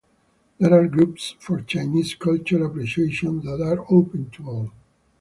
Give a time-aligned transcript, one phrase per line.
[0.57, 4.71] There are groups for Chinese culture appreciation that are open to all.